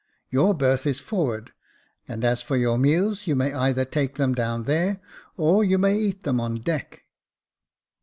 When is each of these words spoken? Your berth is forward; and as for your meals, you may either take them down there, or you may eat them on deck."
Your 0.31 0.55
berth 0.55 0.87
is 0.87 0.99
forward; 0.99 1.51
and 2.07 2.25
as 2.25 2.41
for 2.41 2.57
your 2.57 2.79
meals, 2.79 3.27
you 3.27 3.35
may 3.35 3.53
either 3.53 3.85
take 3.85 4.15
them 4.15 4.33
down 4.33 4.63
there, 4.63 4.99
or 5.37 5.63
you 5.63 5.77
may 5.77 5.95
eat 5.95 6.23
them 6.23 6.39
on 6.39 6.55
deck." 6.55 7.03